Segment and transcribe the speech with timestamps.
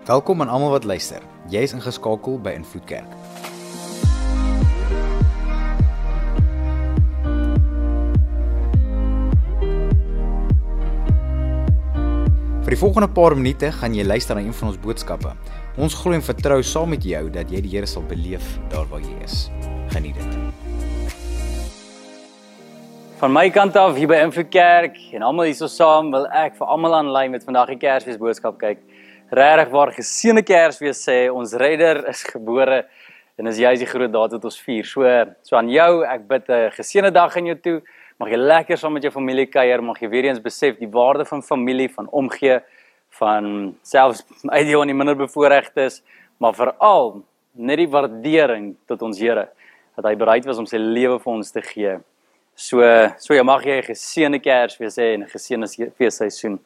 [0.00, 1.20] Welkom aan almal wat luister.
[1.52, 3.10] Jy is ingeskakel by Invloed Kerk.
[12.64, 15.34] Vir die volgende paar minute gaan jy luister na een van ons boodskappe.
[15.76, 19.04] Ons glo en vertrou saam met jou dat jy die Here sal beleef daar waar
[19.04, 19.50] jy is.
[19.92, 20.40] Geniet dit.
[23.20, 26.72] Van my kant af hier by Invloed Kerk en almal hierso saam wil ek vir
[26.72, 28.80] almal aanlyn met vandag die Kersfees boodskap kyk.
[29.30, 32.80] Regtig waar geseënde Kersfees sê ons redder is gebore
[33.38, 34.84] en dis juist die groot daad wat ons vier.
[34.84, 35.06] So
[35.46, 37.82] so aan jou, ek bid 'n geseënde dag in jou toe.
[38.18, 41.24] Mag jy lekker saam met jou familie kuier, mag jy weer eens besef die waarde
[41.24, 42.60] van familie, van omgee,
[43.10, 44.24] van selfs
[44.56, 46.02] uit die onder minder bevoorregtes,
[46.38, 47.22] maar veral
[47.54, 49.48] net die waardering tot ons Here
[49.96, 51.98] dat hy bereid was om sy lewe vir ons te gee.
[52.56, 52.82] So
[53.18, 56.58] so ja, mag jy 'n geseënde Kersfees hê en 'n geseënde feesseisoen.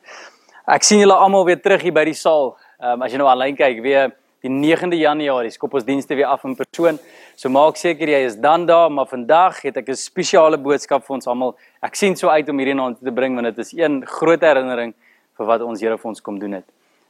[0.65, 2.55] Ek sien julle almal weer terug hier by die saal.
[2.81, 4.15] Ehm um, as jy nou aanlyn kyk, weer
[4.45, 6.97] die 9de Januarie skop ons dienste weer af in persoon.
[7.37, 11.15] So maak seker jy is dan daar, maar vandag het ek 'n spesiale boodskap vir
[11.17, 11.55] ons almal.
[11.83, 14.95] Ek sien so uit om hierdie ons te bring want dit is een groot herinnering
[15.37, 16.65] vir wat ons Here vir ons kom doen het.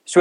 [0.05, 0.20] So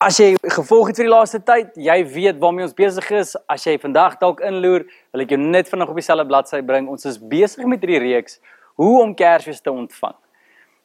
[0.00, 3.36] as jy gevolg het vir die laaste tyd, jy weet waarmee ons besig is.
[3.48, 6.88] As jy vandag dalk inloer, wil ek jou net vinnig op dieselfde bladsy bring.
[6.88, 8.40] Ons is besig met hierdie reeks
[8.76, 10.16] hoe om Kersfees te ontvang.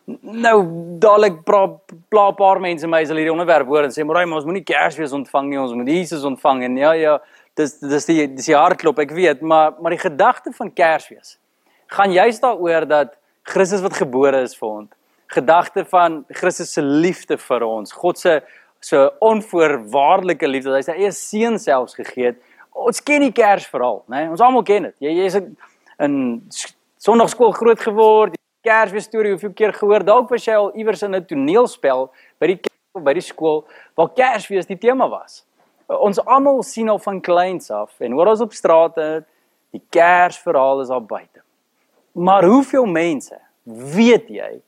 [0.05, 0.57] Nou
[1.01, 4.45] dadelik pla 'n paar mense my as hulle hierdie onderwerp hoor en sê maar ons
[4.45, 7.19] moenie Kersfees ontvang nie, ons moet Jesus ontvang en ja ja,
[7.55, 11.39] dis dis die dis die hartklop, ek weet, maar maar die gedagte van Kersfees
[11.87, 14.89] gaan juist daaroor dat Christus wat gebore is vir ons.
[15.27, 18.41] Gedagte van Christus se liefde vir ons, God se
[18.79, 22.41] so onvoorwaardelike liefde, hy sy eie seun selfs gegee het.
[22.75, 24.25] Ons ken die Kersverhaal, né?
[24.25, 24.29] Nee?
[24.35, 24.95] Ons almal ken dit.
[24.99, 25.37] Jy jy's
[25.97, 26.17] in
[27.01, 31.25] Sondagskool groot geword, Kersfees storie hoeveel keer gehoor dalk was jy al iewers in 'n
[31.25, 35.45] toneelspel by die kerk of by die skool waar Kersfees die tema was.
[35.87, 39.25] Ons almal sien al van kleins af en hoor ons op strate
[39.71, 41.41] die Kersverhaal is al buite.
[42.11, 44.61] Maar hoeveel mense weet jy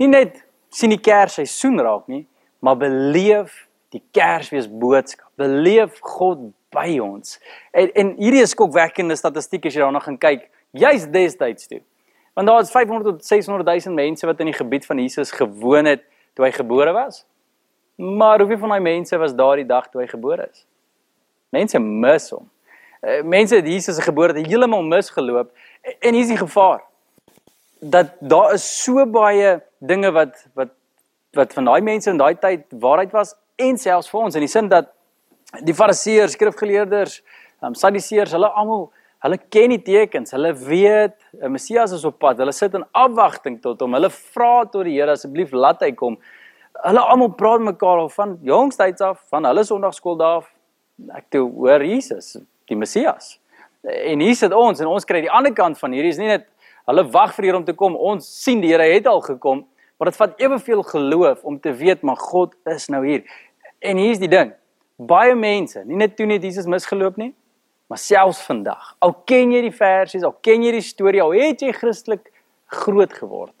[0.00, 2.26] nie net sien die Kersseisoen raak nie,
[2.60, 5.28] maar beleef die Kersfees boodskap.
[5.36, 7.38] Beleef God by ons.
[7.74, 11.82] En en hierdie is skokwekkende statistiek as jy daarna gaan kyk, juis destyds toe.
[12.40, 15.84] Want daar is 500 tot 600 000 mense wat in die gebied van Jesus gewoon
[15.84, 16.02] het
[16.32, 17.26] toe hy gebore was.
[17.94, 20.62] Maar hoeveel van daai mense was daardie dag toe hy gebore is?
[21.52, 22.46] Mense mis hom.
[23.00, 25.50] Eh, mense het Jesus se geboorte heeltemal misgeloop
[25.82, 26.80] en hier is die gevaar.
[27.80, 30.72] Dat daar is so baie dinge wat wat
[31.36, 34.52] wat van daai mense in daai tyd waarheid was en selfs vir ons in die
[34.54, 34.88] sin dat
[35.60, 37.20] die fariseërs, skrifgeleerders,
[37.60, 38.88] um, sadiseërs, hulle almal
[39.20, 40.32] Hulle ken die tekens.
[40.32, 42.38] Hulle weet 'n Messias is op pad.
[42.38, 43.92] Hulle sit in afwagting tot hom.
[43.94, 46.18] Hulle vra tot die Here asseblief laat hy kom.
[46.84, 50.46] Hulle almal praat mekaar al van jongstyds af, van hulle Sondagskool daar.
[51.16, 52.38] Ek toe hoor Jesus,
[52.68, 53.38] die Messias.
[53.82, 56.46] En hier sit ons en ons kry die ander kant van hierdie is nie net
[56.86, 57.96] hulle wag vir hier om te kom.
[57.96, 59.66] Ons sien die Here het al gekom,
[59.98, 63.24] maar dit vat eweveel geloof om te weet maar God is nou hier.
[63.80, 64.54] En hier's die ding.
[64.96, 67.34] Baie mense, nie net toe net Jesus misgeloop nie,
[67.90, 71.64] Maar selfs vandag, al ken jy die versies, al ken jy die storie, al het
[71.64, 72.28] jy Christelik
[72.70, 73.56] groot geword,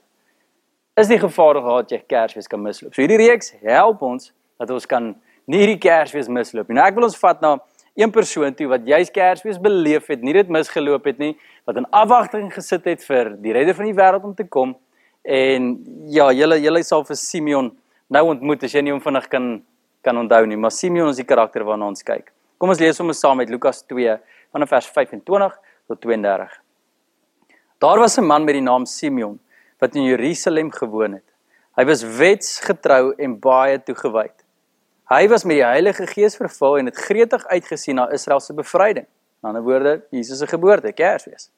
[1.00, 2.94] is die gevaar gehad jy Kersfees kan misloop.
[2.94, 4.30] So hierdie reeks help ons
[4.60, 5.12] dat ons kan
[5.50, 6.78] nie hierdie Kersfees misloop nie.
[6.78, 7.56] Nou ek wil ons vat na
[7.98, 11.32] een persoon toe wat juis Kersfees beleef het, nie dit misgeloop het nie,
[11.66, 14.76] wat in afwagting gesit het vir die redder van die wêreld om te kom.
[15.26, 15.72] En
[16.06, 17.74] ja, julle julle sal vir Simeon
[18.14, 19.56] nou ontmoet as jy nie hom vinnig kan
[20.06, 22.30] kan onthou nie, maar Simeon is die karakter waarna ons kyk.
[22.60, 24.18] Kom ons lees sommer saam met Lukas 2
[24.52, 25.54] vanaf vers 25
[25.88, 26.58] tot 32.
[27.80, 29.40] Daar was 'n man met die naam Simeon
[29.78, 31.24] wat in Jerusalem gewoon het.
[31.76, 34.44] Hy was wetsgetrou en baie toegewyd.
[35.08, 39.06] Hy was met die Heilige Gees vervul en het gretig uitgesien na Israel se bevryding.
[39.42, 41.50] In ander woorde, Jesus se geboorte, Kersfees.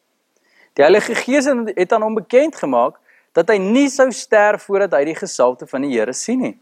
[0.72, 2.96] Die Heilige Gees het aan hom bekend gemaak
[3.32, 6.60] dat hy nie sou sterf voordat hy die gesalte van die Here sien nie.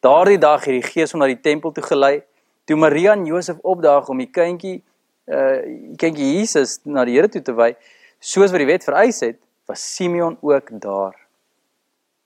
[0.00, 2.24] Daardie dag het die Gees hom na die tempel toe gelei
[2.68, 4.82] Toe Maria en Josef opdaag om die kindjie
[5.28, 5.60] uh
[6.00, 7.74] kindjie Jesus na die Here toe te wy,
[8.20, 11.16] soos wat die wet vereis het, was Simeon ook daar.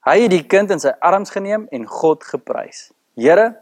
[0.07, 2.91] Hy het die kind in sy arms geneem en God geprys.
[3.19, 3.53] Here,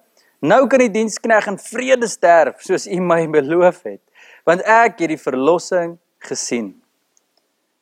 [0.41, 4.03] nou kan die dienskneg in vrede sterf, soos U my beloof het,
[4.49, 5.99] want ek het die verlossing
[6.29, 6.75] gesien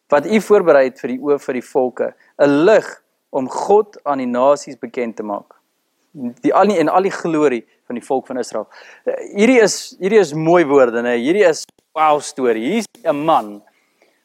[0.09, 2.07] wat U voorberei het vir die oë vir die volke,
[2.41, 2.87] 'n lig
[3.31, 5.55] om God aan die nasies bekend te maak.
[6.43, 8.69] Die al nie en al die glorie van die volk van Israel.
[9.05, 11.17] Eh, hierdie is hierdie is mooi woorde, nê.
[11.19, 11.65] Hierdie is
[11.97, 12.65] wow storie.
[12.75, 13.63] Hier's 'n man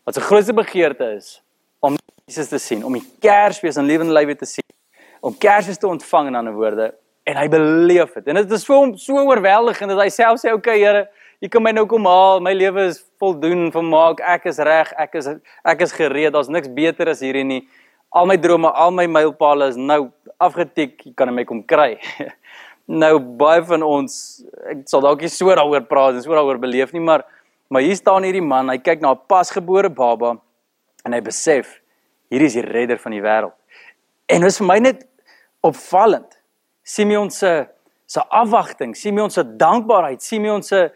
[0.06, 1.40] wat sy grootste begeerte is
[1.82, 1.96] om
[2.28, 4.70] Jesus te sien, om die Kersfees in lewende lywe te sien,
[5.22, 6.94] om Kersfees te ontvang in ander woorde.
[7.24, 8.28] en hy beleef dit.
[8.28, 11.08] En dit is vir hom so oorweldigend dat hy self sê, "Oké, okay, Here,
[11.44, 12.40] U kan my nou kom haal.
[12.40, 14.22] My lewe is voldoen, vermaak.
[14.22, 14.94] Ek is reg.
[14.96, 16.32] Ek is ek is gereed.
[16.32, 17.68] Daar's niks beter as hierdie nie.
[18.16, 21.04] Al my drome, al my mylpale is nou afgetik.
[21.04, 22.00] Jy kan my kom kry."
[22.90, 24.16] nou baie van ons,
[24.72, 27.26] ek sal dalk nie so daaroor praat en so daaroor beleef nie, maar
[27.74, 28.70] maar hier staan hierdie man.
[28.70, 30.38] Hy kyk na 'n pasgebore baba
[31.06, 31.82] en hy besef
[32.30, 33.56] hierdie is die redder van die wêreld.
[34.30, 35.08] En dit is vir my net
[35.62, 36.38] opvallend.
[36.84, 37.68] Simeon se
[38.06, 40.92] se afwagting, Simeon se dankbaarheid, Simeon se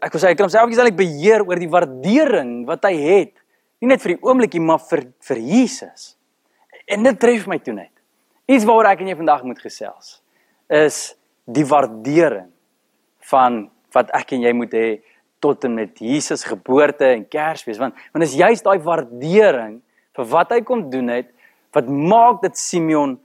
[0.00, 3.34] ek wil sê hy kan homself eintlik beheer oor die waardering wat hy het,
[3.80, 6.16] nie net vir die oomblikie maar vir vir Jesus.
[6.86, 7.92] En dit tref my toe net.
[8.46, 10.22] Iets waaroor ek en jy vandag moet gesels
[10.70, 11.16] is
[11.50, 12.48] die waardering
[13.30, 13.64] van
[13.94, 14.88] wat ek en jy moet hê
[15.42, 19.80] tot en met Jesus geboorte en Kersfees want want is juist daai waardering
[20.16, 21.30] vir wat hy kom doen het
[21.74, 23.18] wat maak dat Simeon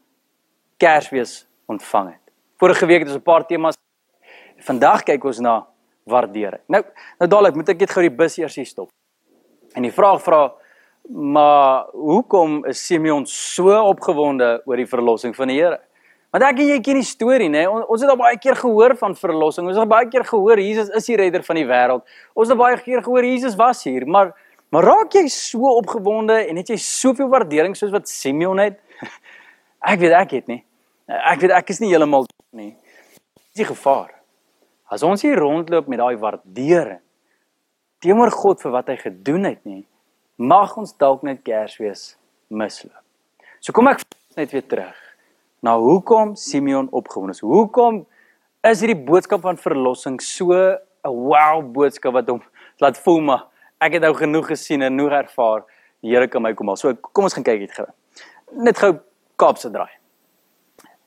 [0.78, 2.22] Kersfees ontvang het.
[2.62, 3.76] Vorige week het ons 'n paar temas.
[4.58, 5.66] Vandag kyk ons na
[6.04, 6.62] waardering.
[6.68, 6.84] Nou,
[7.20, 8.90] nou dadelik moet ek net gou die bus eers hier stop.
[9.74, 10.54] En die vraag vra
[11.10, 15.80] maar hoekom is Simeon so opgewonde oor die verlossing van die Here?
[16.36, 17.62] Want ek en jy ken die storie, nê?
[17.64, 19.70] Ons het al baie keer gehoor van verlossing.
[19.72, 22.04] Ons het baie keer gehoor Jesus is die redder van die wêreld.
[22.36, 24.34] Ons het baie keer gehoor Jesus was hier, maar
[24.74, 28.82] maar raak jy so opgewonde en het jy soveel waardering soos wat Simeon het?
[29.94, 30.60] Ek weet ek het nie.
[31.08, 32.28] Ek weet ek is nie heeltemal
[32.58, 32.74] nie.
[33.54, 34.12] Dis die gevaar.
[34.92, 37.00] As ons hier rondloop met daai waardering
[38.04, 39.86] teenoor God vir wat hy gedoen het nie,
[40.36, 42.18] mag ons dalk net Kersfees
[42.52, 43.00] misloop.
[43.64, 44.04] So kom ek
[44.36, 45.05] net weer terug
[45.66, 47.42] na hoekom Simeon opgewonde is.
[47.42, 48.04] Hoekom
[48.66, 50.80] is hierdie boodskap van verlossing so 'n
[51.30, 52.42] wow boodskap wat hom
[52.84, 53.48] laat voel maar
[53.82, 55.64] ek het nou genoeg gesien en genoeg ervaar.
[56.02, 56.76] Die Here kan my kom al.
[56.76, 57.88] So kom ons gaan kyk dit gou.
[58.52, 59.00] Net gou
[59.36, 59.92] Kaapse draai.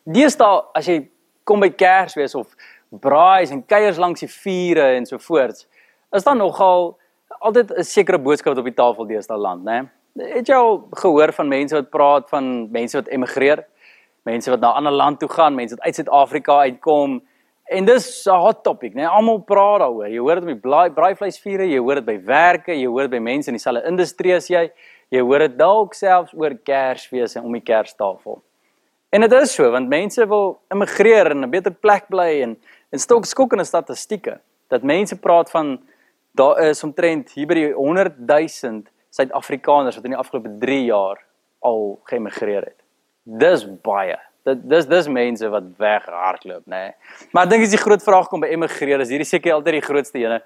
[0.04, 1.08] Deesdae as jy
[1.44, 2.48] kom by Kersfees of
[2.90, 5.66] braais en kuiers langs die vure en so voort,
[6.12, 6.98] is daar nogal
[7.40, 9.88] altyd 'n sekere boodskap wat op die tafel deesdae land, né?
[10.16, 13.64] Het jy al gehoor van mense wat praat van mense wat emigreer?
[14.28, 17.22] Mense wat na 'n ander land toe gaan, mense wat uit Suid-Afrika uitkom.
[17.64, 19.04] En dis 'n hot topic, né?
[19.04, 20.08] Almal praat daaroor.
[20.08, 23.18] Jy hoor dit op die braaivleisvure, jy hoor dit by werke, jy hoor dit by
[23.18, 24.70] mense in dieselfde industrie as jy.
[25.10, 28.42] Jy hoor dit dalk selfs oor Kersfees en om die Kerstafel.
[29.10, 32.58] En dit is so want mense wil immigreer en 'n beter plek bly en
[32.92, 35.78] en stok skokkende statistieke dat mense praat van
[36.34, 41.24] daar is omtrent hier by die 100 000 Suid-Afrikaners wat in die afgelope 3 jaar
[41.58, 42.87] al geëmigreer het.
[43.28, 44.16] Dis baie.
[44.48, 46.84] Dit dis dis mense wat weghardloop, nê.
[46.88, 46.92] Nee.
[47.32, 49.88] Maar ek dink as die groot vraag kom by emigreer, is hierdie seker altyd die
[49.88, 50.40] grootste ene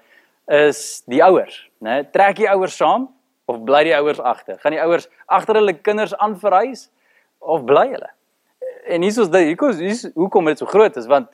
[0.51, 2.01] is die ouers, nê.
[2.01, 2.09] Nee.
[2.11, 3.07] Trek die ouers saam
[3.47, 4.59] of bly die ouers agter?
[4.59, 6.89] Gaan die ouers agter hulle kinders aanverhuis
[7.39, 8.11] of bly hulle?
[8.85, 11.29] en hier is dit hier is hoekom dit so groot is want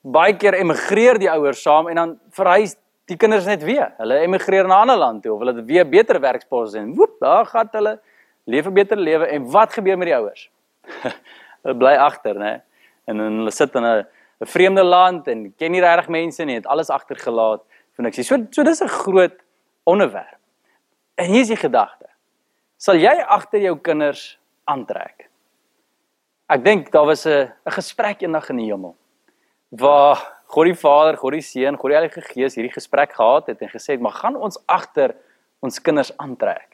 [0.00, 2.76] baie keer emigreer die ouers saam en dan verhuis
[3.10, 3.90] die kinders net weer.
[3.98, 7.18] Hulle emigreer na 'n ander land toe of hulle het weer beter werksposte en woep,
[7.20, 7.98] daar gaan hulle
[8.46, 10.48] leef 'n beter lewe en wat gebeur met die ouers?
[11.62, 12.60] Hulle bly agter, né?
[13.06, 14.06] En hulle sit in 'n
[14.40, 17.60] 'n vreemde land en ken nie regtig mense nie, het alles agtergelaat
[17.96, 18.26] vir niks.
[18.26, 19.36] So so dis 'n groot
[19.84, 20.38] onderwerp.
[21.14, 22.08] En hier is die gedagte.
[22.76, 25.28] Sal jy agter jou kinders aantrek?
[26.48, 28.96] Ek dink daar was 'n 'n gesprek eendag in die hemel
[29.70, 33.60] waar God die Vader, God die Seun, God die Heilige Gees hierdie gesprek gehad het
[33.62, 35.14] en gesê het, "Maar gaan ons agter
[35.60, 36.69] ons kinders aantrek."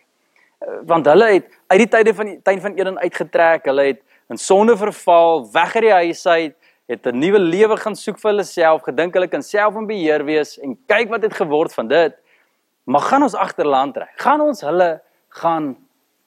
[0.88, 4.38] Want hulle het uit die tye van die tuin van Eden uitgetrek, hulle het in
[4.40, 6.54] sonde verval, weg uit die huis uit,
[6.86, 10.24] het 'n nuwe lewe gaan soek vir hulle self, gedink hulle kan self in beheer
[10.24, 12.14] wees en kyk wat het geword van dit.
[12.84, 14.12] Maar gaan ons agterland trek?
[14.16, 15.76] Gaan ons hulle gaan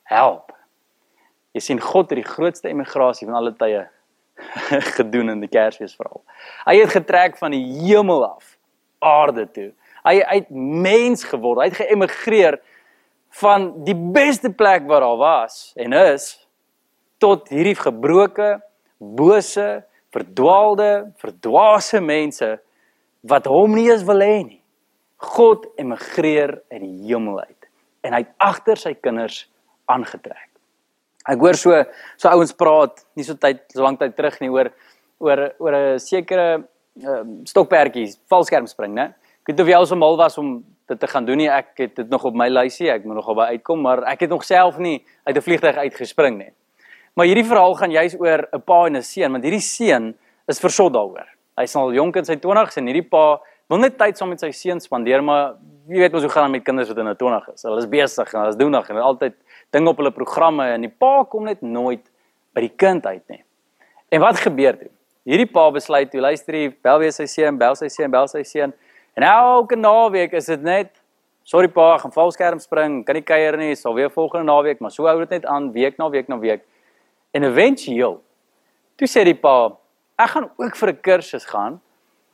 [0.03, 0.51] help?
[1.51, 3.87] Jy sien God het die grootste emigrasie van alle tye
[4.97, 6.21] gedoen in die Kersfees veral.
[6.65, 8.57] Hy het getrek van die hemel af
[8.99, 9.71] aarde toe.
[10.03, 11.59] Hy het mens geword.
[11.59, 12.59] Hy het geëmigreer
[13.29, 16.31] van die beste plek waar daar was en is
[17.17, 18.59] tot hierdie gebroke,
[18.97, 19.83] bose,
[20.13, 22.57] verdwaalde, verdwaase mense
[23.21, 24.61] wat hom nie eens wil hê nie.
[25.19, 27.69] God emigreer uit die hemel uit
[28.07, 29.43] en hy het agter sy kinders
[29.91, 30.47] aangetrek.
[31.29, 31.75] Ek hoor so
[32.17, 34.71] so ouens praat nie so tyd so lank tyd terug nie oor
[35.19, 36.63] oor oor 'n sekere
[37.03, 39.13] uh, stokperdjies, valskerm spring, né?
[39.43, 41.47] Ek weet of jy al so mal was om dit te gaan doen nie.
[41.49, 42.89] Ek het dit nog op my lysie.
[42.91, 46.37] Ek moet nog albei uitkom, maar ek het nog self nie uit 'n vliegtuig uitgespring
[46.37, 46.51] nie.
[47.13, 50.15] Maar hierdie verhaal gaan juis oor 'n pa en 'n seun, want hierdie seun
[50.47, 51.27] is versot daaroor.
[51.57, 54.51] Hy's al jonk in sy 20's en hierdie pa wil net tyd saam met sy
[54.51, 55.55] seun spandeer, maar
[55.87, 57.63] jy weet mos hoe gaan dit met kinders wat in hulle 20's.
[57.63, 59.33] Hulle is besig en hulle is doenig en hulle altyd
[59.71, 62.09] dinge op hulle programme en die pa kom net nooit
[62.53, 63.43] by die kind uit nie.
[64.09, 64.89] En wat gebeur toe?
[65.29, 68.41] hierdie pa besluit toe luister hy bel weer sy seun, bel sy seun, bel sy
[68.47, 68.73] seun.
[69.19, 70.93] En elke naweek is dit net
[71.43, 75.09] sorry pa, gaan valskerm spring, kan nie kuier nie, sal weer volgende naweek, maar so
[75.09, 76.63] hou dit net aan week na week na week.
[77.35, 78.15] En eventueel
[78.95, 79.73] toe sê die pa,
[80.19, 81.81] ek gaan ook vir 'n kursus gaan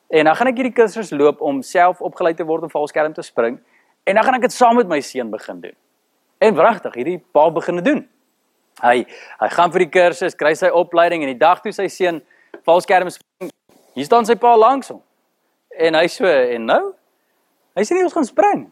[0.10, 3.22] en dan gaan ek hierdie kursus loop om self opgelei te word om valskerm te
[3.24, 3.58] spring
[4.04, 5.76] en dan gaan ek dit saam met my seun begin doen.
[6.38, 8.10] En wragtig, hierdie pa begin dit doen.
[8.82, 9.06] Hy
[9.40, 12.22] hy gaan vir die kursus, kry sy opleiding en die dag toe sy seun
[12.64, 13.52] valskerm spring,
[13.96, 15.02] hier staan sy pa langs hom.
[15.78, 16.84] En hy so en nou?
[17.76, 18.66] Hy sê nie ons gaan spring.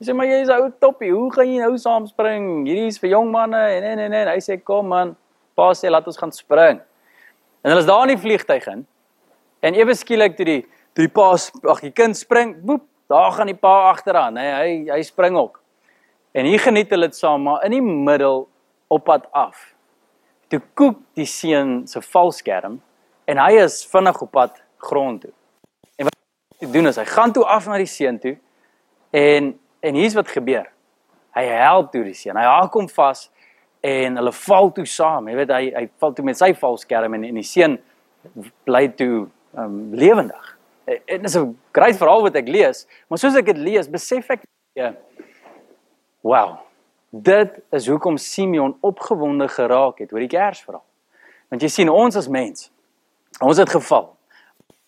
[0.00, 2.66] Hy sê maar jy is 'n ou toppie, hoe gaan jy nou saam spring?
[2.66, 5.16] Hierdie is vir jong manne en en en en hy sê kom man,
[5.56, 6.80] pa sê laat ons gaan spring.
[7.64, 8.86] En hulle is daar in die vliegtyg in.
[9.62, 11.32] En ewe skielik toe die toe die pa
[11.70, 14.48] ag die kind spring, boep, daar gaan die pa agteraan, hè.
[14.60, 15.60] Hy hy spring ook.
[16.34, 18.48] En hier geniet hulle dit saam, maar in die middel
[18.88, 19.74] op pad af.
[20.48, 22.80] Toe koek die seun se valskerm
[23.24, 25.32] en hy is vinnig op pad grond toe.
[26.62, 28.36] En hy doen is hy gaan toe af na die seun toe
[29.10, 29.52] en
[29.82, 30.68] en hier's wat gebeur.
[31.34, 32.38] Hy help toe die seun.
[32.38, 33.24] Hy haak hom vas
[33.82, 35.26] en hulle val toe saam.
[35.26, 37.80] Jy weet hy hy val toe met sy valskerm en en die seun
[38.68, 39.26] bly toe
[39.58, 40.52] um lewendig.
[40.86, 44.44] Dit is 'n groot verhaal wat ek lees, maar soos ek dit lees, besef ek
[44.74, 44.94] ja.
[46.22, 46.58] Wow.
[47.10, 50.84] Dit is hoekom Simeon opgewonde geraak het oor die Kersverhaal.
[51.50, 52.70] Want jy sien ons as mens,
[53.40, 54.16] ons het geval,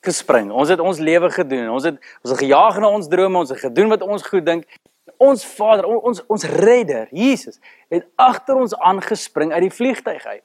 [0.05, 3.51] gespring, ons het ons lewe gedoen, ons het ons het gejaag na ons drome, ons
[3.51, 4.69] het gedoen wat ons goed dink
[5.17, 7.61] ons Vader, ons ons redder, Jesus,
[7.93, 10.45] het agter ons aangespring uit die vliegtyg uit.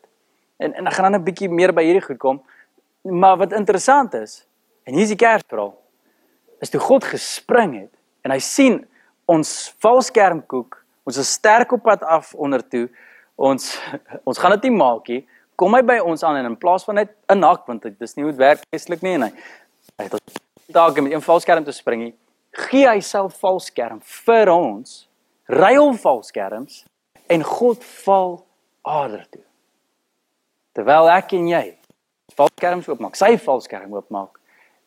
[0.59, 2.41] En en ek gaan dan 'n bietjie meer by hierdie goed kom.
[3.01, 4.45] Maar wat interessant is,
[4.83, 5.77] en hier is die Kersverhaal,
[6.59, 8.87] is toe God gespring het en hy sien
[9.25, 12.89] ons valskermkoek, ons is sterk op pad af onder toe.
[13.35, 13.79] Ons
[14.27, 15.27] ons gaan dit nie maak nie.
[15.59, 18.15] Kom hy by ons aan en in plaas van net 'n nak want dit is
[18.15, 19.31] nie hoe dit werk geestelik nie en hy
[19.99, 20.39] hy het
[20.71, 22.13] dalk met een valskerm te spring
[22.51, 25.07] gee hy self valskerm vir ons,
[25.45, 26.83] ruil valskerms
[27.29, 28.45] en God val
[28.81, 29.45] aarde toe.
[30.77, 31.65] Terwyl ek en jy
[32.37, 34.39] valskerms oopmaak, sy valskerm oopmaak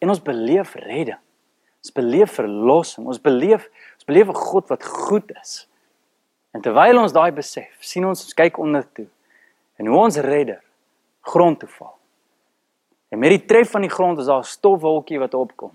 [0.02, 1.20] en ons beleef redding.
[1.82, 3.66] Ons beleef verlossing, ons beleef
[3.98, 5.66] ons beleef 'n God wat goed is.
[6.54, 9.08] En terwyl ons daai besef, sien ons ons kyk onder toe
[9.82, 10.60] en hoe ons redder
[11.26, 11.96] grond toe val.
[13.10, 15.72] En met die tref van die grond is daar 'n stofwolkie wat opkom.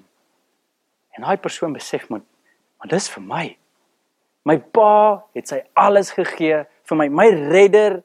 [1.11, 2.21] En daai persoon besef maar,
[2.77, 3.57] maar dis vir my.
[4.43, 7.07] My pa het sy alles gegee vir my.
[7.07, 8.03] My redder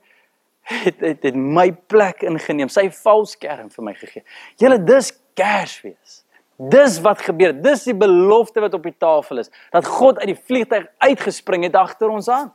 [0.63, 2.69] het het, het my plek ingeneem.
[2.69, 4.25] Sy valskerm vir my gegee.
[4.57, 6.25] Julle dis Kersfees.
[6.57, 7.55] Dis wat gebeur.
[7.63, 9.51] Dis die belofte wat op die tafel is.
[9.71, 12.53] Dat God uit die vliegtuig uitgespring het agter ons aan.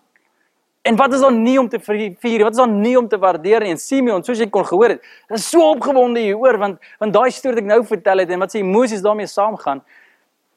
[0.87, 2.43] En wat is dan nie om te vier?
[2.43, 3.73] Wat is dan nie om te waardeer nie?
[3.75, 7.59] En Simeon, soos jy kon gehoor het, is so opgewonde hieroor want want daai storie
[7.59, 9.83] wat ek nou vertel het en wat sy emosies daarmee saamgaan,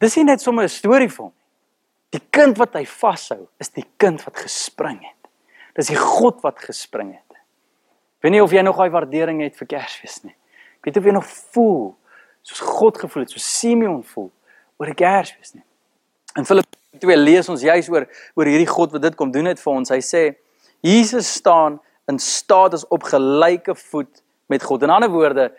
[0.00, 2.18] Dis nie net sommer 'n storie vir hom nie.
[2.18, 5.30] Die kind wat hy vashou, is die kind wat gespring het.
[5.76, 7.30] Dis die God wat gespring het.
[7.30, 10.34] Ek weet nie of jy nog daai waardering het vir Kersfees nie.
[10.80, 11.96] Ek weet of jy nog voel
[12.42, 14.30] soos God gevoel het, soos Simeon voel
[14.78, 15.64] oor Kersfees nie.
[16.36, 19.60] In Filippe 2 lees ons juis oor oor hierdie God wat dit kom doen het
[19.62, 19.92] vir ons.
[19.92, 20.24] Hy sê
[20.82, 21.78] Jesus staan
[22.10, 24.82] in status op gelyke voet met God.
[24.82, 25.50] In ander woorde,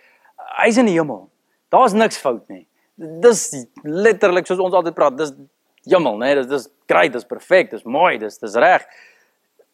[0.60, 1.30] hy's in die hemel.
[1.72, 2.66] Daar's niks fout nie
[3.02, 3.48] dis
[3.84, 5.34] letterlik soos ons altyd praat, dis
[5.90, 6.32] hemel, né?
[6.32, 6.42] Nee?
[6.42, 8.86] Dis dis great, dis perfek, dis mooi, dis dis reg.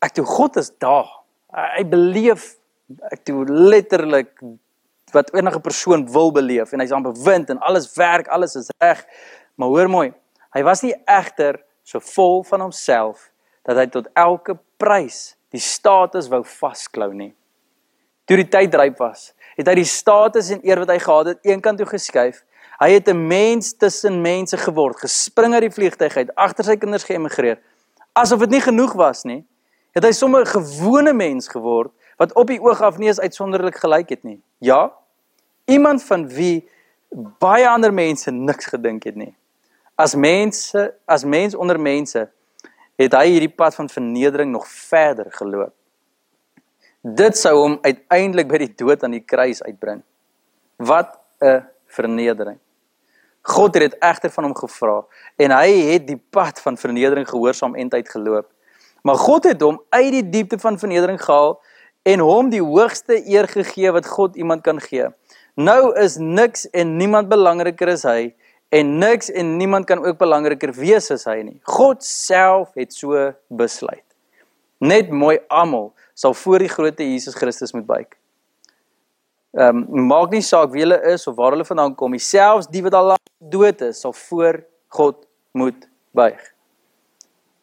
[0.04, 1.10] Ek toe God is daar.
[1.52, 2.54] Hy beleef
[3.12, 4.32] ek toe letterlik
[5.16, 9.04] wat enige persoon wil beleef en hy's aan bewind en alles werk, alles is reg.
[9.58, 10.08] Maar hoor mooi,
[10.58, 13.30] hy was nie egter so vol van homself
[13.68, 17.34] dat hy tot elke prys die status wou vasklou nie.
[18.28, 21.48] Toe die tyd ryp was, het hy die status en eer wat hy gehad het
[21.48, 22.44] eenkant toe geskuif
[22.78, 27.04] Hy het 'n mens tussen mense geword, gespring uit die vliegtyg uit, agter sy kinders
[27.04, 27.58] geëmigreer.
[28.14, 29.46] Asof dit nie genoeg was nie,
[29.92, 33.76] het hy sommer 'n gewone mens geword wat op die oog af nie eens uitsonderlik
[33.76, 34.42] gelyk het nie.
[34.58, 34.94] Ja.
[35.66, 36.70] Iemand van wie
[37.40, 39.36] baie ander mense niks gedink het nie.
[39.98, 42.28] As mense, as mens onder mense,
[43.02, 45.74] het hy hierdie pad van vernedering nog verder geloop.
[47.02, 50.04] Dit sou hom uiteindelik by die dood aan die kruis uitbring.
[50.78, 52.60] Wat 'n vernedering.
[53.42, 57.76] God het dit egter van hom gevra en hy het die pad van vernedering gehoorsaam
[57.76, 58.52] en tyd geloop.
[59.02, 61.62] Maar God het hom uit die diepte van vernedering gehaal
[62.04, 65.08] en hom die hoogste eer gegee wat God iemand kan gee.
[65.56, 68.36] Nou is niks en niemand belangriker as hy
[68.70, 71.60] en niks en niemand kan ook belangriker wees as hy nie.
[71.64, 74.04] God self het so besluit.
[74.84, 78.10] Net mooi almal sal voor die grootte Jesus Christus moet buig.
[79.58, 82.68] Ehm um, maak nie saak wie hulle is of waar hulle vandaan kom nie, selfs
[82.70, 84.60] die wat al dood is, sal voor
[84.94, 85.24] God
[85.58, 86.42] moet buig.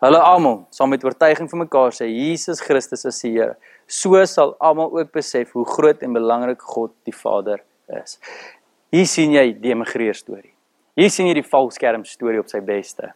[0.04, 3.54] Hulle almal sal met oortuiging vir mekaar sê Jesus Christus is die Here.
[3.86, 7.62] So sal almal ook besef hoe groot en belangrik God die Vader
[8.00, 8.18] is.
[8.94, 10.53] Hier sien jy die emigreer storie.
[10.94, 13.10] Hier sien jy die valskerm storie op sy beste.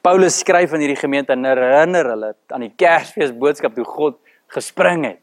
[0.00, 4.20] Paulus skryf aan hierdie gemeente en herinner hulle aan die Kersfees boodskap hoe God
[4.54, 5.20] gespring het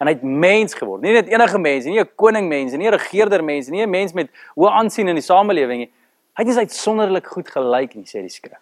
[0.00, 1.02] en hy het mens geword.
[1.04, 4.12] Nie net enige mens, nie 'n koning mens, nie 'n regerder mens, nie 'n mens
[4.12, 5.90] met hoë aansien in die samelewing nie.
[6.36, 8.60] Hy het nie uitsonderlik goed gelyk nie, sê die skrif.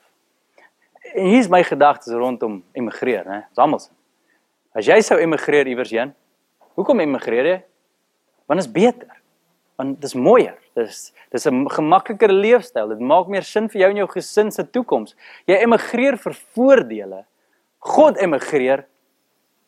[1.14, 3.47] En hier is my gedagtes rondom emigreer, né?
[3.50, 3.80] Ons almal.
[4.75, 6.14] As jy sou emigreer iewers heen,
[6.75, 7.62] hoekom emigreer jy?
[8.47, 9.08] Want is beter.
[9.78, 10.56] Want dit is mooier.
[10.75, 12.88] Dis dis 'n gemakliker leefstyl.
[12.88, 15.14] Dit maak meer sin vir jou en jou gesin se toekoms.
[15.47, 17.25] Jy emigreer vir voordele.
[17.78, 18.85] God emigreer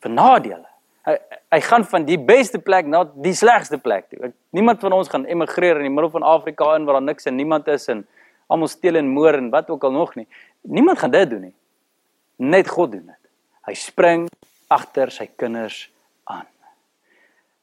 [0.00, 0.66] vir nadele.
[1.06, 1.16] Hy
[1.50, 4.32] hy gaan van die beste plek na die slegste plek toe.
[4.50, 7.36] Niemand van ons gaan emigreer in die middel van Afrika in waar daar niks en
[7.36, 8.06] niemand is en
[8.46, 10.26] almal steel en moor en wat ook al nog nie.
[10.62, 11.54] Niemand gaan dit doen nie.
[12.36, 13.30] Net God doen dit.
[13.66, 14.28] Hy spring
[14.68, 15.90] agter sy kinders
[16.24, 16.46] aan.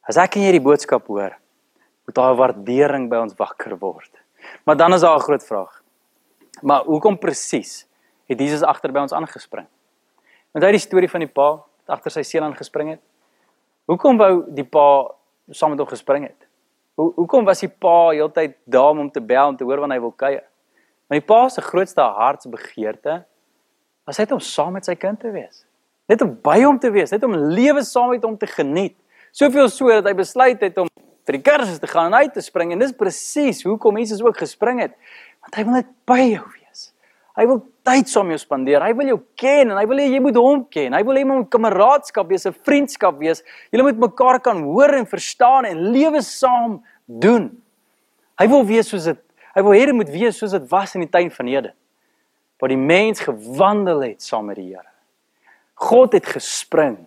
[0.07, 1.35] As ek en jy die boodskap hoor,
[2.07, 4.11] moet daar 'n waardering by ons wakker word.
[4.63, 5.83] Maar dan is daar 'n groot vraag.
[6.61, 7.87] Maar hoekom presies
[8.25, 9.67] het Jesus agter by ons aangespring?
[10.51, 13.01] Want hy het die storie van die pa wat agter sy seun aangespring het.
[13.85, 15.11] Hoekom wou die pa
[15.49, 16.47] saam met hom gespring het?
[16.95, 20.01] Hoe hoekom was die pa heeltyd daar om te bel om te hoor wanneer hy
[20.01, 20.43] wil kuier?
[21.07, 23.25] Maar die pa se grootste hartsbegeerte
[24.03, 25.65] was net om saam met sy kind te wees.
[26.07, 28.95] Net om by hom te wees, net om lewe saam met hom te geniet.
[29.31, 30.87] Soveel so dat hy besluit het om
[31.27, 34.39] vir die kursus te gaan en uit te spring en dis presies hoekom Jesus ook
[34.39, 34.95] gespring het.
[35.43, 36.87] Want hy wil net by jou wees.
[37.37, 38.81] Hy wil tyd saam jou spandeer.
[38.81, 40.95] Hy wil jou ken en hy wil hê jy moet hom ken.
[40.95, 43.43] Hy wil hê jy moet 'n kameraadskap wees, 'n vriendskap wees.
[43.71, 47.61] Julle moet mekaar kan hoor en verstaan en lewe saam doen.
[48.39, 49.19] Hy wil wees soos dit
[49.57, 51.73] Hy wil hê dit moet wees soos dit was in die tuin van Eden.
[52.61, 54.85] Waar die mens gewandel het saam met die Here.
[55.73, 56.99] God het gespring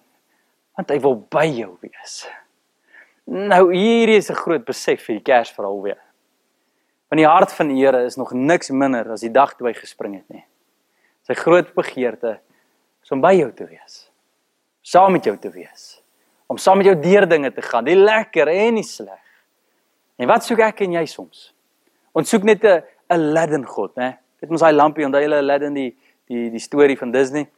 [0.75, 2.25] want hy wil by jou wees.
[3.31, 6.01] Nou hierdie is 'n groot besef vir die Kersverhaal weer.
[7.09, 9.73] Want die hart van die Here is nog niks minder as die dag toe hy
[9.73, 10.45] gespring het nie.
[11.23, 12.41] Sy groot begeerte
[13.03, 14.11] is om by jou te wees.
[14.83, 16.03] Saam met jou te wees.
[16.49, 19.23] Om saam met jou deur dinge te gaan, die lekker en die sleg.
[20.19, 21.55] En wat soek ek en jy soms?
[22.13, 24.19] Ons soek net 'n Aladdin God, né?
[24.41, 27.49] Dit mos daai lampie, onthou julle Aladdin die die die storie van Disney?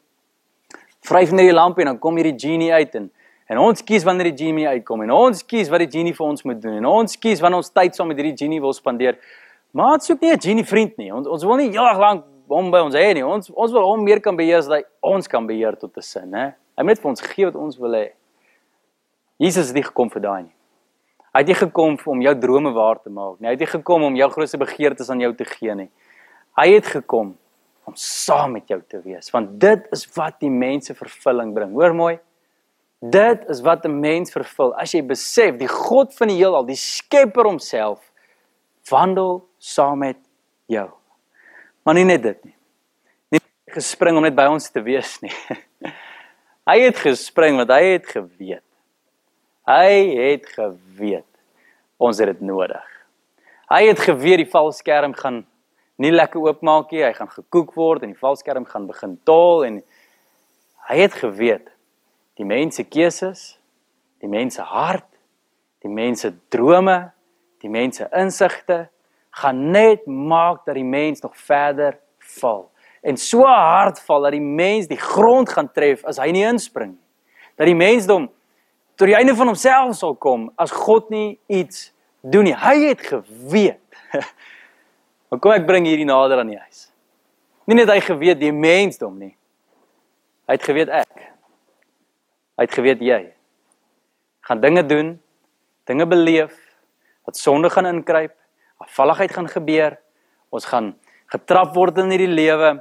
[1.01, 3.11] Vryf net die lampie en dan kom hierdie genie uit en
[3.53, 6.45] en ons kies wanneer die genie uitkom en ons kies wat die genie vir ons
[6.49, 9.19] moet doen en ons kies wanneer ons tyd saam met hierdie genie wil spandeer.
[9.77, 11.12] Maar ons soek nie 'n genie vriend nie.
[11.12, 13.25] Ons ons wil nie ewig lank hom by ons hê nie.
[13.25, 16.31] Ons ons wil hom meer kan beheer as hy ons kan beheer tot 'n sin,
[16.31, 16.55] né?
[16.77, 18.12] Hy moet vir ons gee wat ons wil hê.
[19.38, 20.55] Jesus het nie gekom vir daai nie.
[21.35, 23.49] Hy het nie gekom om jou drome waar te maak nie.
[23.49, 25.88] Hy het nie gekom om jou grootste begeertes aan jou te gee nie.
[26.57, 27.37] Hy het gekom
[27.85, 31.73] om saam met jou te wees, want dit is wat die mense vervulling bring.
[31.73, 32.19] Hoor mooi.
[33.03, 36.79] Dit is wat 'n mens vervul as jy besef die God van die heelal, die
[36.79, 38.12] Skepper homself
[38.91, 40.19] wandel saam met
[40.67, 40.91] jou.
[41.83, 42.55] Maar nie net dit nie.
[43.29, 45.33] Nie gespring om net by ons te wees nie.
[46.71, 48.62] Hy het gespring want hy het geweet
[49.67, 51.27] Hy het geweet
[52.03, 52.87] ons het dit nodig.
[53.71, 55.45] Hy het geweet die valskerm gaan
[56.03, 59.83] nie lekker oopmaak nie, hy gaan gekook word en die valskerm gaan begin tol en
[60.88, 61.71] hy het geweet
[62.38, 63.59] die mense keuses,
[64.23, 65.09] die mense hart,
[65.83, 67.12] die mense drome,
[67.62, 68.87] die mense insigte
[69.33, 71.99] gaan net maak dat die mens nog verder
[72.38, 72.68] val.
[73.03, 76.95] En so hard val dat die mens die grond gaan tref as hy nie inspring
[76.95, 77.07] nie.
[77.59, 78.29] Dat die mensdom
[78.95, 81.90] tot die einde van homself sal kom as God nie iets
[82.21, 82.57] doen nie.
[82.57, 83.81] Hy het geweet.
[85.33, 86.90] Maar kom ek bring hierdie nader aan die huis.
[87.64, 89.33] Nie net hy geweet die mensdom nie.
[90.45, 91.32] Hy het geweet ek.
[92.57, 93.23] Hy het geweet jy
[94.43, 95.15] gaan dinge doen,
[95.87, 96.55] dinge beleef
[97.25, 98.35] wat sonde gaan inkruip,
[98.83, 99.99] afvalligheid gaan gebeur.
[100.51, 100.93] Ons gaan
[101.31, 102.75] getrap word in hierdie lewe.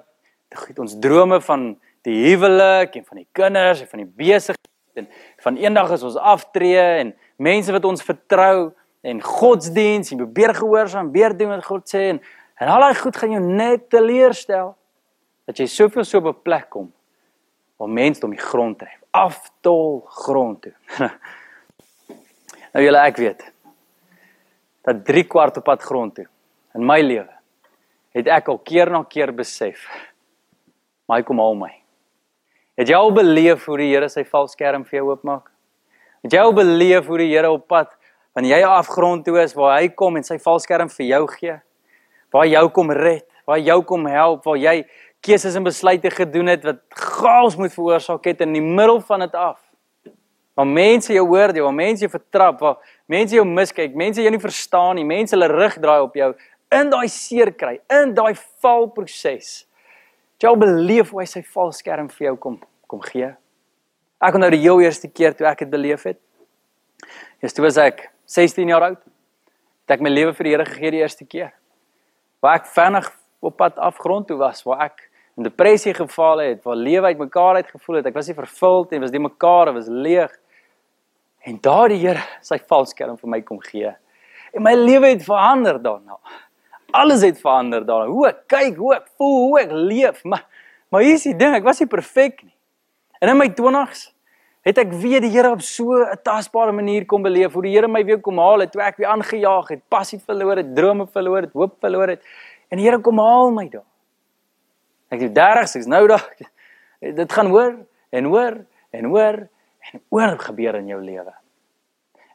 [0.81, 5.07] Ons drome van die huwelik en van die kinders en van die besigheid en
[5.45, 8.71] van eendag as ons aftree en mense wat ons vertrou
[9.07, 12.21] en godsdiens en probeer gehoorsaam weer doen wat God sê en
[12.61, 14.73] en al daai goed gaan jou net teleurstel
[15.49, 16.91] dat jy soveel so op 'n plek kom
[17.77, 20.73] waar mense om die grond tref aftol grond toe
[22.73, 23.43] nou julle ek weet
[24.87, 26.27] dat 3 kwart op pad grond toe
[26.77, 27.29] in my lewe
[28.17, 29.85] het ek al keer na keer besef
[31.05, 31.73] maar hy kom al my
[32.79, 35.51] Het jy al beleef hoe die Here sy valskerm vir jou oopmaak?
[36.23, 37.91] Het jy al beleef hoe die Here op pad
[38.31, 41.57] Wanneer jy afgrond toe is waar hy kom en sy valskerm vir jou gee.
[42.31, 44.75] Waar jou kom red, waar jou kom help, waar jy
[45.21, 49.35] keuses en besluite gedoen het wat chaos moet veroorsaak het in die middel van dit
[49.37, 49.59] af.
[50.57, 54.41] Waar mense jou oordeel, waar mense jou vertrap, waar mense jou miskyk, mense jou nie
[54.41, 56.33] verstaan nie, mense hulle rug draai op jou
[56.71, 59.65] in daai seer kry, in daai valproses.
[60.41, 62.59] Jy beleef hoe hy sy valskerm vir jou kom
[62.91, 63.29] kom gee.
[64.19, 66.17] Ek onthou die heel eerste keer toe ek dit beleef het.
[67.39, 68.99] Eers toe was ek 16 jaar oud.
[69.85, 71.53] Het ek my lewe vir die Here gegee die eerste keer.
[72.43, 73.07] Waar ek vinnig
[73.41, 77.69] op pad afgrond toe was, waar ek in depressie geval het, waar lewe uitmekaar uit
[77.71, 78.05] gevoel het.
[78.11, 80.31] Ek was nie vervuld en was nie mekaar, was leeg.
[81.47, 83.93] En daardie Here sy valskerm vir my kom gee.
[84.51, 86.19] En my lewe het verander daarna.
[86.91, 88.11] Alles het verander daarna.
[88.11, 90.47] Hoe ek kyk, hoe ek voel, hoe ek leef, maar
[90.91, 92.51] maar hier is die ding, ek was nie perfek nie.
[93.23, 94.09] En in my 20's
[94.67, 97.87] het ek weer die Here op so 'n tasbare manier kom beleef, hoe die Here
[97.87, 101.41] my weer kom haal het, toe ek weer aangejaag het, passie verloor het, drome verloor
[101.41, 102.21] het, hoop verloor het.
[102.69, 103.87] En die Here kom haal my daar.
[105.11, 106.25] Ek het 30's, ek's nou daar.
[107.21, 107.75] Dit gaan hoor
[108.15, 108.61] en hoor
[108.95, 109.39] en hoor
[109.91, 111.33] en oor gebeur in jou lewe.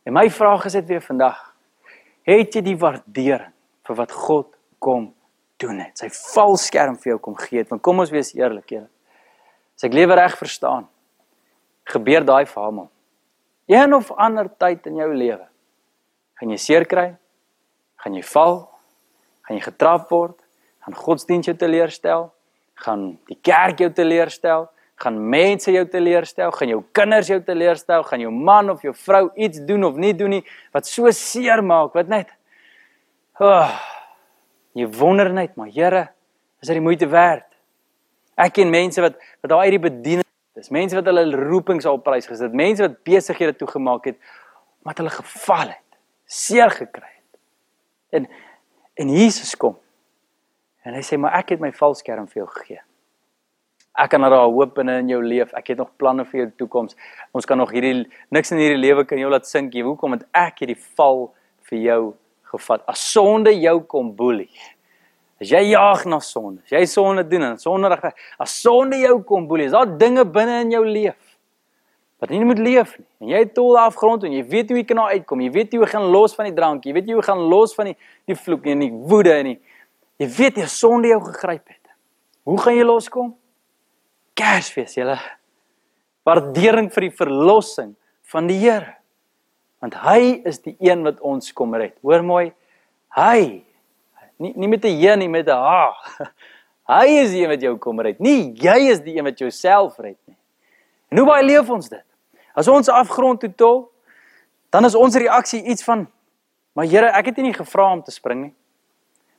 [0.07, 1.39] En my vraag is dit weer vandag.
[2.27, 3.53] Het jy die waardering
[3.87, 5.09] vir wat God kom
[5.63, 5.99] doen het?
[5.99, 7.71] Sy valskerm vir jou kom gee het.
[7.71, 8.89] Want kom ons wees eerlik, Here.
[9.77, 10.87] As ek lewe reg verstaan,
[11.87, 12.89] gebeur daai vir almal.
[13.71, 15.45] Een of ander tyd in jou lewe
[16.37, 17.15] gaan jy seer kry,
[18.03, 18.59] gaan jy val,
[19.47, 20.37] gaan jy getrap word,
[20.85, 22.29] gaan godsdienst jou teleurstel,
[22.85, 24.69] gaan die kerk jou teleurstel,
[25.01, 29.29] gaan mense jou teleurstel, gaan jou kinders jou teleurstel, gaan jou man of jou vrou
[29.35, 32.33] iets doen of nie doen nie wat so seer maak, wat net
[33.41, 33.69] oh,
[34.77, 36.07] jy wonder net, maar Here,
[36.63, 37.45] is dit die moeite werd?
[38.37, 40.27] Ek ken mense wat wat daai hierdie bediening
[40.61, 40.73] is.
[40.73, 42.55] Mense wat hulle roepings op prys gesit.
[42.57, 44.21] Mense wat besighede toegemaak het
[44.85, 45.97] omdat hulle geval het,
[46.31, 47.41] seer gekry het.
[48.21, 48.29] En
[48.97, 49.75] en Jesus kom.
[50.87, 52.83] En hy sê maar ek het my valskerm vir jou gegee.
[53.97, 55.49] Ek kan daar hoop in in jou lewe.
[55.57, 56.97] Ek het nog planne vir jou toekoms.
[57.35, 59.75] Ons kan nog hierdie niks in hierdie lewe kan jou laat sink.
[59.75, 61.31] Hoekom het ek hierdie val
[61.71, 62.01] vir jou
[62.53, 62.85] gevat?
[62.87, 64.53] As sonde jou kom boelie.
[65.41, 69.19] As jy jaag na sonde, as jy sonde doen en sonde reg, as sonde jou
[69.29, 71.17] kom boelie, is daar dinge binne in jou lewe
[72.17, 73.07] wat jy nie moet leef nie.
[73.21, 75.43] En jy tol afgrond en jy weet hoe jy kan uitkom.
[75.45, 77.77] Jy weet hoe jy gaan los van die drank, jy weet hoe jy gaan los
[77.77, 77.97] van die
[78.31, 79.59] die vloek en die woede en die
[80.19, 81.93] jy weet jy sonde jou gegryp het.
[82.47, 83.35] Hoe gaan jy loskom?
[84.37, 85.19] Kersfees, julle.
[86.27, 87.95] Waardering vir die verlossing
[88.33, 88.97] van die Here.
[89.83, 91.97] Want hy is die een wat ons kom red.
[92.03, 92.51] Hoor mooi.
[93.17, 93.67] Hy
[94.37, 95.97] Nie nie met 'n J nie, met 'n H.
[96.93, 98.21] Hy is die een wat jou kom red.
[98.21, 100.37] Nie jy is die een wat jouself red nie.
[101.09, 102.05] En hoe baie leef ons dit?
[102.55, 103.91] As ons afgrond toe tol,
[104.71, 106.07] dan is ons reaksie iets van
[106.77, 108.55] maar Here, ek het U nie gevra om te spring nie.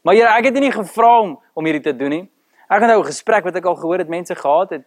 [0.07, 2.25] Maar Here, ek het U nie gevra om om hierdie te doen nie.
[2.71, 4.83] Ek het nou 'n gesprek wat ek al gehoor het mense gehad het.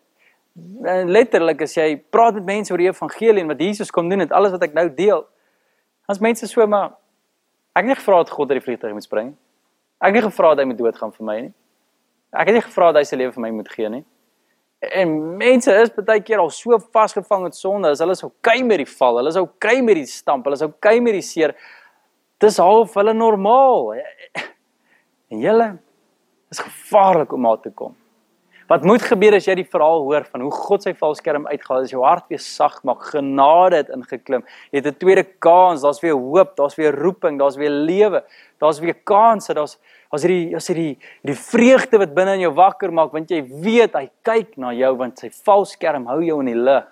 [1.04, 4.32] Letterlik as jy praat met mense oor die evangelie en wat Jesus kom doen het,
[4.32, 5.26] alles wat ek nou deel.
[6.08, 6.96] As mense so maar
[7.76, 9.36] ek het nie gevra dat God uit die vliegtuig moet spring nie.
[10.00, 11.52] Ek het nie gevra dat hy moet doodgaan vir my nie.
[12.32, 14.04] Ek het nie gevra dat hy sy lewe vir my moet gee nie.
[14.80, 18.78] En mense is baie keer al so vasgevang met sonde, as hulle is okay met
[18.78, 21.54] die val, hulle is okay met die stamp, hulle is okay met die seer.
[22.38, 24.00] Dis half hulle normaal.
[25.30, 25.78] En julle
[26.50, 27.94] is gevaarlik om daar te kom.
[28.70, 31.88] Wat moet gebeur as jy die verhaal hoor van hoe God sy valskerm uitgehaal het,
[31.88, 34.44] as jou hart weer sag maak, genade het ingeklim.
[34.70, 38.22] Jy het 'n tweede kans, daar's weer hoop, daar's weer roeping, daar's weer lewe.
[38.58, 39.78] Daar's weer kansse, daar's
[40.10, 43.94] as hierdie as hierdie die vreugde wat binne in jou wakker maak want jy weet
[43.94, 46.86] hy kyk na jou want sy valskerm hou jou in die lig.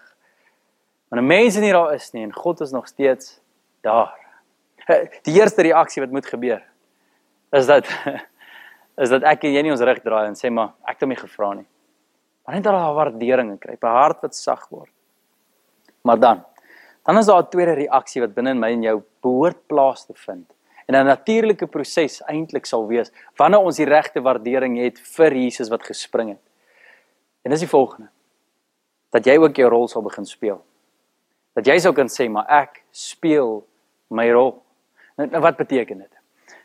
[1.10, 3.40] Maar 'n mens nie daar is nie en God is nog steeds
[3.82, 4.14] daar.
[5.26, 6.62] Die eerste reaksie wat moet gebeur
[7.52, 7.86] is dat
[9.02, 11.14] is dat ek en jy nie ons rug draai en sê maar ek het hom
[11.14, 11.66] nie gevra nie.
[12.44, 14.90] Maar net daai waardering kry, 'n hart wat sag word.
[16.02, 16.44] Maar dan,
[17.04, 20.14] dan is daar 'n tweede reaksie wat binne in my en jou behoort plaas te
[20.14, 20.54] vind.
[20.86, 25.68] En 'n natuurlike proses eintlik sal wees wanneer ons die regte waardering het vir Jesus
[25.68, 26.44] wat gespring het.
[27.44, 28.08] En dis die volgende.
[29.10, 30.64] Dat jy ook jou rol sal begin speel.
[31.52, 33.66] Dat jy sou kan sê maar ek speel
[34.08, 34.62] my rol.
[35.16, 36.17] Nou, nou wat beteken dit?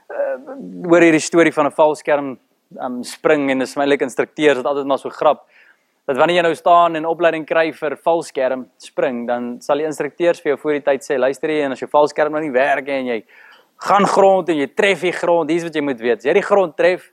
[0.10, 2.38] Uh, hoor hierdie storie van 'n valskerm
[2.82, 5.48] um, spring en dis my lekker instrukteurs wat altyd maar so grap
[6.06, 10.42] dat wanneer jy nou staan en opleiding kry vir valskerm spring dan sal die instrukteurs
[10.42, 12.88] vir jou voor die tyd sê luister jy en as jou valskerm nou nie werk
[12.88, 13.24] en jy
[13.84, 16.22] gaan grond en jy tref die grond dis wat jy moet weet.
[16.22, 17.10] As jy die grond tref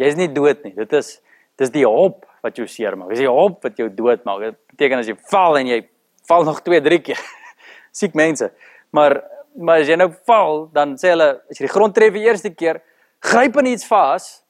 [0.00, 0.74] jy's nie dood nie.
[0.76, 1.18] Dit is
[1.60, 3.12] dis die hop wat jou seermaak.
[3.14, 5.80] Dis die hop wat jou dood maak dit beteken as jy val en jy
[6.28, 7.20] val nog 2 3 keer
[7.98, 8.50] siek mense.
[8.94, 9.20] Maar
[9.56, 12.50] maar as jy nou val, dan sê hulle as jy die grond tref die eerste
[12.54, 12.80] keer,
[13.24, 14.44] gryp aan iets vas